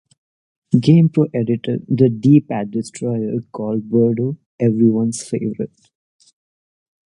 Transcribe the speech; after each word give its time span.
GamePro 0.75 1.27
editor 1.31 1.77
"The 1.87 2.09
D-Pad 2.09 2.71
Destroyer" 2.71 3.39
called 3.51 3.87
Birdo 3.87 4.35
"everyone's 4.59 5.21
favorite". 5.21 5.91